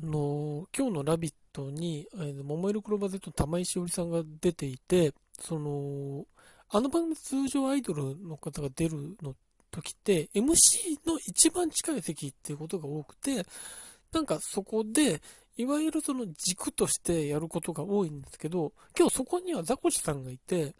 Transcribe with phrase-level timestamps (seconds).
[0.00, 2.06] あの、今日のラビットに、
[2.44, 6.24] 桃色クローバー Z の玉井しおりさんが出ていて、その、
[6.70, 9.34] あの番組通常アイドルの方が出るの
[9.72, 13.44] 時って、MC の一番近い席っていうことが多くて、
[14.12, 15.20] なんかそこで、
[15.56, 20.76] いわゆるその軸としてやることが多いんですけど、今日そこにはザコシさんがいて、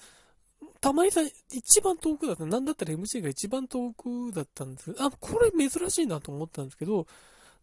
[0.81, 2.47] 玉井さん一番遠くだった。
[2.47, 7.09] なんだったら MC が一番遠くだったんですあ、これ珍しいなと思ったんですけど、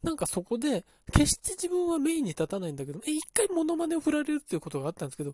[0.06, 5.34] なんかそこで、決して自分はメインに立たないんだけど、え一回モノマネを振られるっていうことがあったんですけど、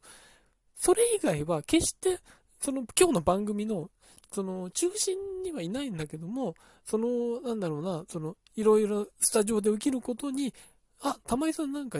[0.76, 2.20] それ以外は決して、
[2.62, 3.90] その今日の番組の、
[4.32, 10.54] その中心にはいないんだけども、その、なんだろうな、その、いろいろスタジオで起きることに、
[11.02, 12.00] あ、玉井さんなんか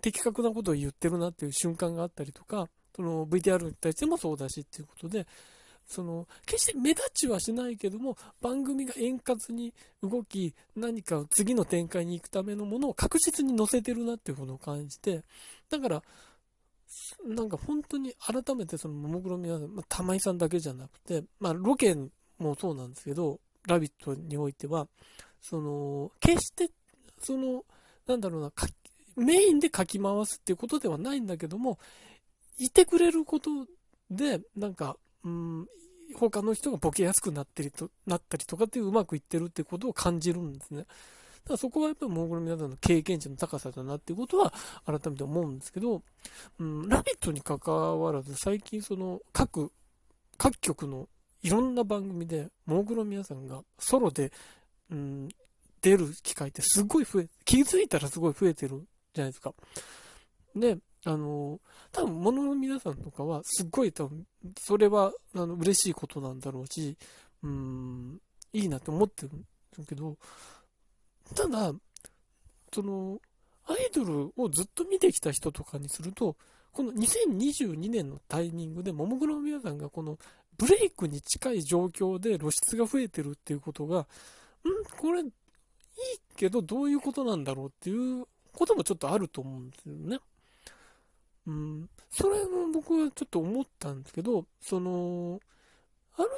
[0.00, 5.26] 的確なことを言ってるなっていう瞬間があったりとか、その VTR に対してもそうだしっていうことで、
[5.86, 9.72] その、決して目立ちはしないけども、番組が円滑に
[10.02, 15.22] 動き、何か次の展開に行くためのものを確実に載せてるなっていうことを感じて、
[15.70, 16.02] だから、
[17.26, 21.96] なんか本当に改めてそのももクロ皆さん、まあ、玉井さんだけじゃなくて、まあロケ
[22.38, 24.88] もそうなんですけど、ラビットにおいては、
[25.40, 26.70] その、決して、
[27.20, 27.64] その、
[28.06, 28.52] なんだろうな、
[29.16, 31.78] メインで書き回すっていうことではないんだけども、
[32.58, 33.50] いてくれること
[34.10, 35.66] で、なんか、うん、
[36.14, 40.80] 他の人がボケやすくなってりとなったりとかっていううまくいってるってことを感じるんですね。
[40.80, 40.90] だか
[41.50, 44.52] らそこはやっぱりモーグルの皆さんの経験値の高さだなっていうことは
[44.84, 46.02] 改めて思うんですけど、
[46.58, 49.70] うん、ラビットに関わらず最近その各、
[50.36, 51.08] 各局の
[51.42, 54.32] いろんな番組でモーグルの皆さんがソロで、
[54.90, 55.28] うん、
[55.82, 59.54] 出る機会ってすごい増え、気づいたらすごい増えてるじゃないですか。
[60.56, 61.60] で、あの、
[61.92, 64.26] 多分、もの皆さんとかは、すっごい多分、
[64.58, 66.96] それは、あの、嬉しいことなんだろうし、
[67.44, 68.20] うん、
[68.52, 70.16] いいなって思ってるけど、
[71.34, 71.72] ただ、
[72.74, 73.20] その、
[73.66, 76.36] アイドルをずっと見てきた人とかにすると、
[76.72, 80.18] この2022年のタイミングで、ももクロの皆さんがこの
[80.58, 84.04] ブレイクに近い状況で露出が増えてるっていうことが、ん
[84.98, 85.30] これ、いい
[86.36, 90.18] けどどういうことなんだろうっていうこともちょっとあると思うんですよね。
[91.46, 95.40] うん、それも僕はちょっと思ったんですけど、その、
[96.16, 96.30] ある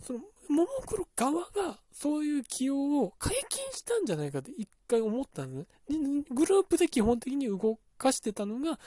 [0.00, 6.24] 種、その、ももクロ側がそういう起用を解禁したんじゃないかって一回思ったんですね。
[6.30, 8.78] グループで基本的に動かしてたのが、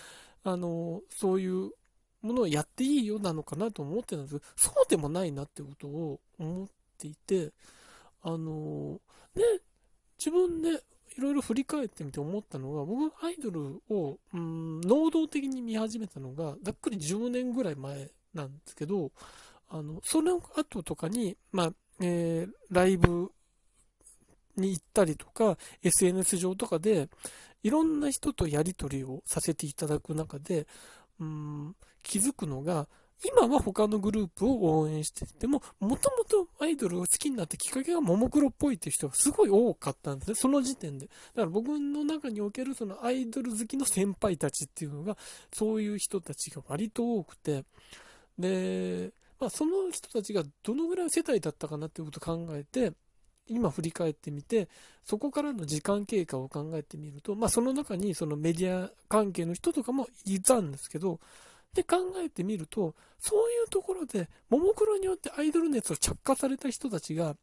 [0.43, 1.71] あの、そういう
[2.21, 6.67] ものをやっていいよなのかなと思ってたんですけど、そうでもないなってことを思っ
[6.97, 7.51] ていて、
[8.23, 8.99] あの、
[9.35, 9.43] ね、
[10.17, 10.83] 自分で
[11.17, 19.11] いろいろ振り返ってみて思ったのが、僕、アイドルを、うん、能動的に見始めたのが、ざっくり10年ぐらい前なんですけど、
[19.69, 23.31] あの、その後とかに、まあ、えー、ライブ
[24.57, 27.09] に行ったりとか、SNS 上とかで、
[27.63, 30.67] いろんな人とやり取りをさせていただく中で、
[31.19, 32.87] うん、気づくのが、
[33.23, 40.35] 今は他のグループを応援してても、もともとアイドルを好きになったきっかけがももクロっぽいっていう人がすごい多かったんですね。
[40.35, 41.05] その時点で。
[41.07, 45.17] だから僕の中におけるそのアイドル好きの先輩たちっていうのが、
[45.53, 47.63] そういう人たちが割と多くて、
[48.39, 52.93] で、まあその人たちがどのぐらい世代だったかなっていうことを考えて、
[53.47, 54.67] 今振り返ってみて、
[55.03, 61.19] そこからの時間経過を考えてみると、まあその中にそのメディア関係の人とかもいたんですけど、
[61.73, 67.35] で考えてみると、そういうところで、ももクロによってアイドル熱を着火された人たちが、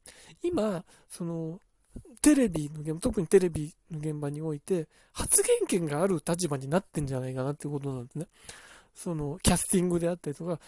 [0.43, 1.61] 今、その、
[2.21, 8.27] テレビの現場、特にテレビの現場において、発言権がある立場になってんじゃないかなっていうことなんですね。
[8.95, 10.61] その、キャスティングであったりとか、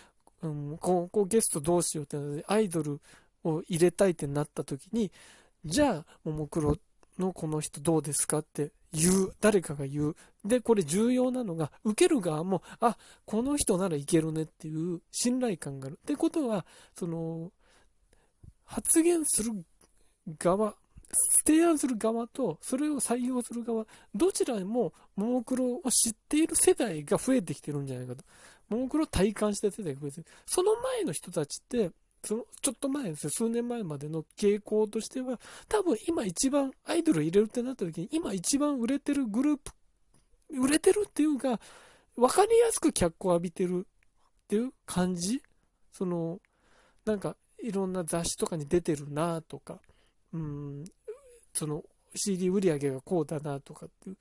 [0.42, 3.00] うん、ここゲストどうしようってので、アイドル
[3.44, 5.10] を入れたいってなった時に、
[5.64, 6.76] じゃあ、ももクロ
[7.18, 10.16] のこの人どうですかって言う、誰かが言う。
[10.44, 15.98] で、これ重要なのが、受ける側も、あ、この人ならいけるねっていう信頼感がある。
[16.02, 17.52] ってことは、その、
[18.64, 19.52] 発言する
[20.38, 20.74] 側、
[21.44, 28.24] 提案する側と、それを採用する側、どちらも、ももクロを知っている世代が増えてきてるんじゃないかと。
[28.68, 30.26] ももクロを体感した世代が増えてる。
[30.46, 31.90] その前の人たちって、
[32.22, 39.72] そのちょっと前ですよ、数年前までの傾向としては、多分今一番アイドル入れるってなった時に、今一番売れてるグループ、
[40.60, 41.60] 売れてるっていうか、
[42.16, 45.40] 分かりやすく脚光浴びてるっていう感じ？
[45.92, 46.40] その、
[47.04, 49.80] なんか、いろんな雑誌とかに出てるなとか、
[50.32, 50.84] うん、
[51.52, 51.84] その
[52.14, 54.16] CD 売り上げがこうだなとかっていう。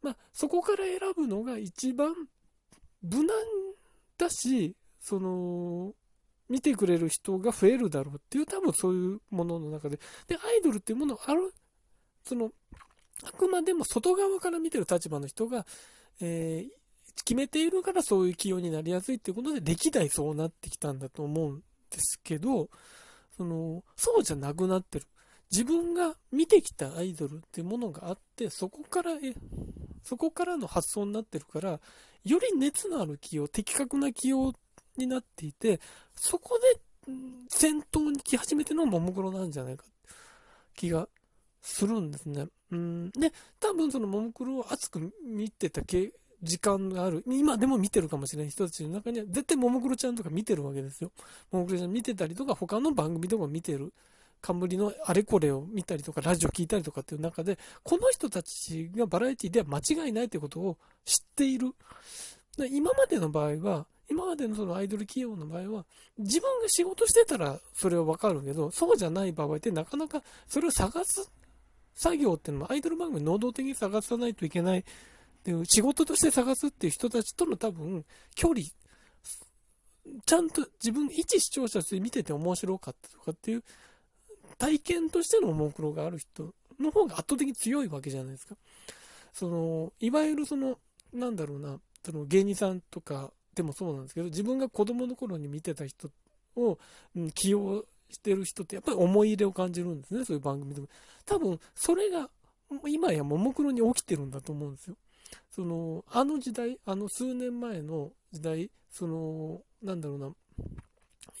[0.00, 2.14] まあ、そこから選ぶのが一番
[3.02, 3.28] 無難
[4.16, 5.92] だし、その、
[6.48, 11.52] 見てくれる人が増えるだろうっていう多分そういうものの中で、で、アイドルっていうものある、
[12.24, 12.50] その、
[13.24, 15.66] あくまでも外側から見てる立場の人が、
[16.20, 16.78] えー、
[17.24, 22.70] 決めているからそういう起用になりやすいっていうことで、歴代そうなってきたんだと思うんですけど、
[23.36, 25.06] その、そうじゃなくなってる。
[25.50, 29.34] 自分が見てきたアイドルっていうものがあって、そこから、え、
[30.02, 31.80] そこからの発想になってるから、
[32.24, 34.52] より熱のある起用、的確な起用
[34.98, 35.80] になっていて、
[36.14, 36.58] そこ
[37.06, 37.12] で
[37.48, 39.84] 先頭に来始めてのももクロなんじゃないか
[40.74, 41.08] 気が
[41.62, 42.46] するんですね。
[42.70, 43.10] うん。
[43.10, 47.24] で、多分そのももクロを熱く見てた時間がある。
[47.26, 51.10] 今でも見てるかもしれない人たちの中には、絶対ももクロちゃんとか見てるわけですよ。
[51.50, 53.92] ももクロちゃん見てたりとか、他の番組とか見てる。
[54.40, 61.72] 冠のあれこれを見たりとか、ラジオ聞いたりとかっていう中で、この人たちがバラエティでは間違いないということを知っている。
[62.70, 71.30] 今までの場合は、今までのそのアイドル企業の場合は、自分が仕事してたらそれはわかるけど、そうじゃない場合ってなかなかそれを探す
[71.94, 74.84] 作業っていうのはアイドル番組能動的に探さないといけないっ
[75.42, 78.60] ていう仕事として探すっていう人たちとの多分距離、
[80.24, 83.64] ちゃんと自分、一視聴者として見てて面白かったとかっていう
[84.56, 88.56] 体験としてのももクロがある人の方が圧倒的に強いわけじゃないですか。
[89.32, 90.78] その、いわゆるその、
[91.12, 96.08] なんだろうな、その芸人さんとかでもそうなんですけど、自分が子供の頃に見てた人
[96.56, 96.78] を、
[97.16, 100.88] うん、起用してる人ってやっぱり思い入れを感じるんですね、そういう番組でも。
[101.26, 102.30] 多分、それが、
[102.86, 104.96] 今やももクロに起きてるんだと思うんですよ。
[105.50, 110.30] その、あの時代、あの数年前の時代、その、なんだろうな、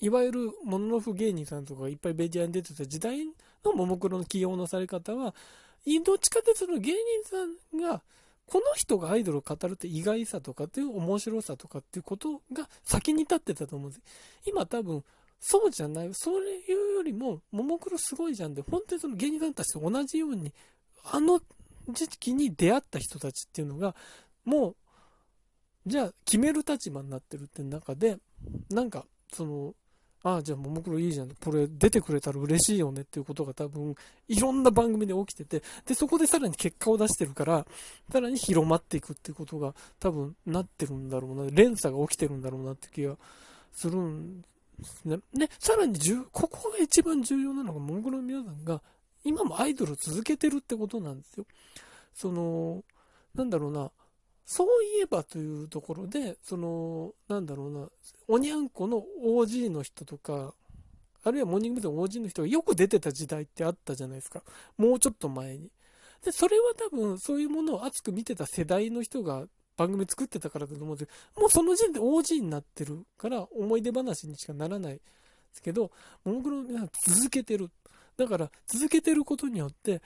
[0.00, 3.26] いわゆるモノノフ芸人さんとかがいっぱいメディアに出てた時代
[3.64, 5.34] のももクロの起用のされ方は、
[6.04, 7.44] どっちかというとその芸人さ
[7.76, 8.02] んが、
[8.48, 14.02] この人がアイドルを語るって意外さとかっていう面白さとかっていうことが先に立ってたと思うんです。
[14.46, 15.04] 今多分、
[15.40, 16.10] そうじゃない。
[16.12, 20.52] そういうよりも、ももクロすごいじゃんで、本当にその芸人さんたちと同じように、
[21.04, 21.40] あの
[21.88, 23.94] 時期に出会った人たちっていうのが、
[24.44, 24.76] もう、
[25.86, 28.18] じゃあ決める立場になってるって中で、
[28.70, 29.74] なんか、その、
[30.22, 31.28] ああ、じゃあ、ももクロいいじゃん。
[31.28, 33.94] これ出てくれたら嬉しいよねっていうことが多分、
[34.26, 37.66] いろんな番組で起きてて、で、そこでさらに結果を出してるから、
[38.10, 43.16] さらに広まっていくっていうことが多分なってるんだろうな、連鎖が起きてるんだろうなって気が
[43.72, 44.46] するんで
[44.84, 45.18] すね。
[45.32, 45.98] で、さらに、
[46.32, 48.82] ここが一番重要なのが、ももクロの皆さんが、
[49.24, 51.46] 今もアイドルを続けてるってことなんですよ。
[52.12, 52.82] その、
[53.34, 53.90] なんだろうな、
[54.50, 57.90] そういえばというところで、その、なんだろうな、
[58.28, 60.54] おにゃんこの OG の人とか、
[61.22, 61.94] あるいはモーニング娘。
[61.94, 64.42] の OG の人がよく出てた時代ってあったじゃないですか。
[64.78, 65.70] もうちょっと前に。
[66.24, 69.44] で、それは多分、そういうものを熱く見てた世代の人が
[69.76, 75.00] 番組作ってたからだと思うんですけど、もうその時点で OG になってるから、思い出話にしかならないで
[75.52, 75.90] すけど、
[76.24, 77.68] ももクロの皆さん続けてる。
[78.16, 80.00] だから、続けてることによって、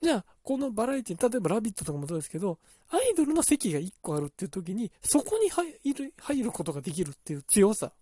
[0.00, 2.58] じゃあ、このバラエティ、例えばラビットとかもそうですけど、
[2.90, 7.92] アイドルの席が1個あるっていう時に、そこに入る、入ることができるっていう強さ。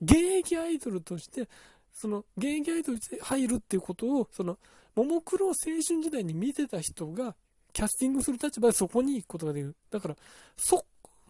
[0.00, 1.48] 現役アイドルとして、
[1.92, 4.58] その、現役アイドルとして入るっていうことを、その、
[4.94, 7.36] ももクロを青春時代に見てた人が、
[7.72, 9.76] キャスティングする立場でそこに行くことができる。
[9.90, 10.16] だから、
[10.56, 10.86] そ、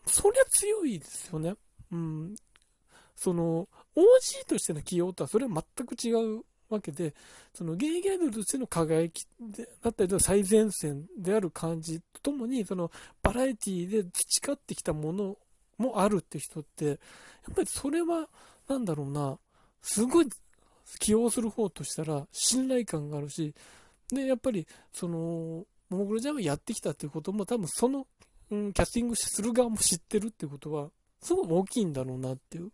[0.06, 1.56] そりゃ強いですよね。
[1.90, 2.36] うん。
[3.16, 7.14] その、OG としての起用とはそれは全く違うわけで、
[7.54, 9.26] そのゲイギャルとしての輝き
[9.82, 12.90] だったりとか最前線である感じとともに、その
[13.22, 15.36] バラエティで培ってきたもの
[15.78, 16.96] もあるって人って、やっ
[17.54, 18.28] ぱりそれは、
[18.68, 19.38] なんだろうな、
[19.82, 20.28] すごい
[20.98, 23.54] 起用する方としたら信頼感があるし、
[24.08, 25.18] で、やっぱり、その、
[25.88, 28.06] ももクロちゃんがやってきたっていうことも多分その、
[28.50, 32.72] うん、キャスティングする側も知ってるってことは、すごい大きいんだろうなっていうこ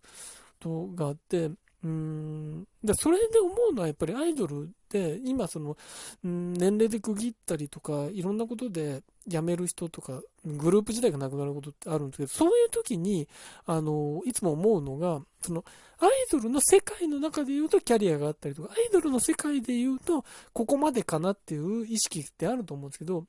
[0.60, 1.50] とがあって、
[1.84, 2.68] うん。
[2.84, 5.76] で、それで思うのはやっぱりアイドルで、今その、
[6.24, 13.28] うん、年齢で区切ったりとか、いろんなことで辞める人とか、グループ自体がなくなることってあるんですけど、そういう時に、
[13.66, 15.64] あの、いつも思うのが、その、
[15.98, 23.26] アイドルの世界の中で言うとキャリアがあったりとか、アイドルの世界で言うと、ここまでかなっていう意識ってあると思うんですけど、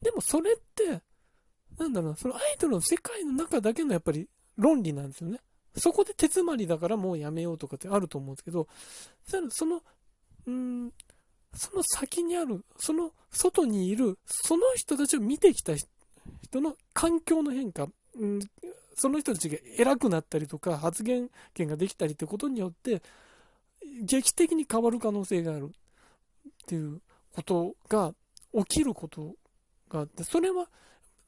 [0.00, 1.02] でもそれって、
[1.78, 5.40] なんだろう、そのアイドルの世界の中だけのやっぱり論理なんですよね。
[5.76, 8.68] そこで手詰まりだからもうやめようとかってあると思うんですけど、
[9.50, 9.82] その、
[10.46, 10.92] うん、
[11.54, 17.88] その先にある、その外にいる、その人たちを見てきた人の環境の変化、
[18.18, 18.40] うん、
[18.94, 23.02] その人たちが偉くなったりとか、発言権ができたりってことによって、
[24.02, 25.72] 劇的に変わる可能性がある。
[26.64, 27.00] っていう
[27.32, 28.14] ことが
[28.54, 29.34] 起きること
[29.88, 30.68] があって、それは、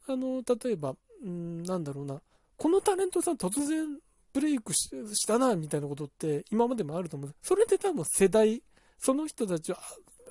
[0.08, 2.20] あの、例えば、うん、なんだろうな、
[2.56, 3.98] このタレントさん突然
[4.36, 7.34] ブレイクしたな、みたいなことって今までもあると思う。
[7.42, 8.62] それで多分世代、
[8.98, 9.78] その人たちは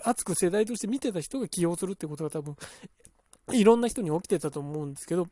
[0.04, 2.56] 熱く世代として見てた人が起用するってことが多分、
[3.52, 5.28] いろんな人に起きてたと思うんですけど、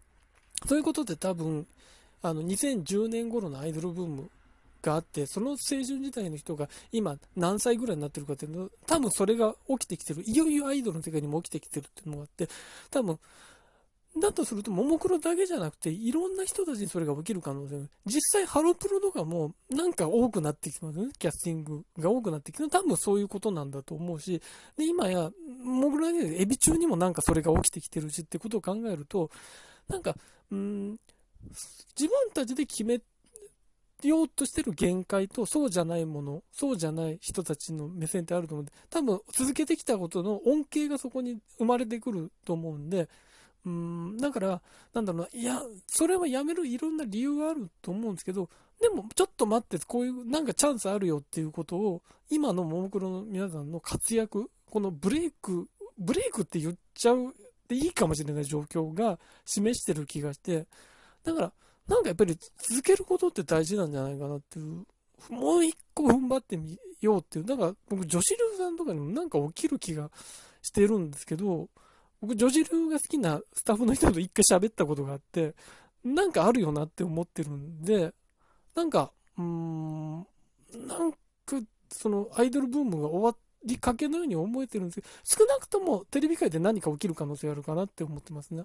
[0.68, 1.68] そういうことで多分、
[2.24, 4.32] あの、2010年頃のアイドルブーム
[4.82, 10.24] があって、その青春時代の人が今何歳ぐらいになってるかっていうの多分それが起きてきてる。
[10.25, 12.50] いよいよアイドルの世界にも起きてきてるっていうのがあって、
[12.89, 13.20] 多分、
[14.20, 21.10] だとすると、ももクロだけじゃなくて、いろんな人たちにそれが起きる可能性が実際、ハロプロとかも、なんか多くなってきてますね。
[21.17, 24.41] キャスティングが多くなってきて、多分そういうことなんだと思うし、
[24.77, 25.32] で、今や、
[25.63, 29.32] もぐらで、エビ中にもなんかそれが起きてきてるしってことを考えると、
[29.88, 30.15] なんか、
[30.51, 31.00] うん、
[31.98, 33.01] 自分たちで決め
[34.08, 43.10] ようとしてる限界と、そうじゃないもの、そうじゃない人たちの目線ってあると思うんで、多分続けてきたことの恩恵がそこに生まれてくると思うんで、
[43.65, 44.62] うん、だから、
[44.93, 48.50] なんだろうな、いや、それはやめるいろんな理由があると思うんですけど、
[48.82, 57.34] でも、ちょっと待って、こういう、なんかチャンスあるよっていうことを、今のももクロの皆さんの活躍、このブレイク、ブレイクって言っちゃう
[57.67, 60.67] でいいかもしれない状況が示してる気がして、
[61.24, 61.53] だから、
[61.88, 64.86] なんかやっぱり続けることって大事なんじゃないかなっていう、
[65.29, 70.12] もう一個踏ん張ってみようっていう、だから僕女子流さんとかにもなんか起きる気が
[70.62, 71.70] してるんですけど、
[72.24, 75.56] 僕、女子流が好きなスタッフの人と一回喋ったことがあって、
[76.06, 78.13] なんかあるよなって思ってるんで、
[78.75, 80.18] なんか、うーん、
[80.88, 81.18] なんか、
[81.92, 88.63] そのアイドルブームが終わりかけのように思えてるんですけど、少なくともテレビ界で何か起きる可能性あるかなって思ってますね。